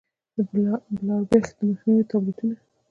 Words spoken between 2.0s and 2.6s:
ټابليټونه